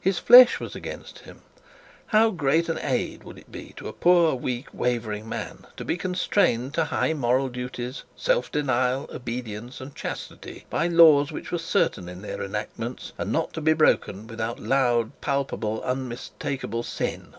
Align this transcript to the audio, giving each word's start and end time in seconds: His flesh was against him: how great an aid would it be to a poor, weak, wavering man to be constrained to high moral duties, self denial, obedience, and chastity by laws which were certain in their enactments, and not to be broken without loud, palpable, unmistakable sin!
His 0.00 0.18
flesh 0.18 0.58
was 0.58 0.74
against 0.74 1.20
him: 1.20 1.42
how 2.06 2.30
great 2.30 2.68
an 2.68 2.80
aid 2.82 3.22
would 3.22 3.38
it 3.38 3.52
be 3.52 3.72
to 3.76 3.86
a 3.86 3.92
poor, 3.92 4.34
weak, 4.34 4.66
wavering 4.72 5.28
man 5.28 5.64
to 5.76 5.84
be 5.84 5.96
constrained 5.96 6.74
to 6.74 6.86
high 6.86 7.12
moral 7.14 7.48
duties, 7.48 8.02
self 8.16 8.50
denial, 8.50 9.08
obedience, 9.14 9.80
and 9.80 9.94
chastity 9.94 10.66
by 10.70 10.88
laws 10.88 11.30
which 11.30 11.52
were 11.52 11.58
certain 11.58 12.08
in 12.08 12.20
their 12.20 12.42
enactments, 12.42 13.12
and 13.16 13.30
not 13.30 13.52
to 13.52 13.60
be 13.60 13.72
broken 13.72 14.26
without 14.26 14.58
loud, 14.58 15.12
palpable, 15.20 15.80
unmistakable 15.84 16.82
sin! 16.82 17.36